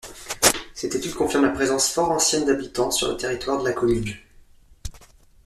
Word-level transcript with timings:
Cette 0.73 0.95
étude 0.95 1.13
confirme 1.13 1.43
la 1.45 1.51
présence 1.51 1.91
fort 1.93 2.09
ancienne 2.09 2.43
d'habitants 2.47 2.89
sur 2.89 3.09
le 3.09 3.17
territoire 3.17 3.59
de 3.61 3.67
la 3.67 3.71
commune. 3.73 4.15